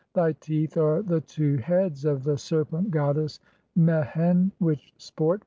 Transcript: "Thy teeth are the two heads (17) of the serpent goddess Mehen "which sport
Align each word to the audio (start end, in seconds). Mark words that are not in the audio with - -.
"Thy 0.15 0.31
teeth 0.31 0.77
are 0.77 1.03
the 1.03 1.21
two 1.21 1.57
heads 1.57 2.01
(17) 2.01 2.11
of 2.17 2.23
the 2.23 2.35
serpent 2.35 2.89
goddess 2.89 3.39
Mehen 3.77 4.49
"which 4.57 4.95
sport 4.97 5.39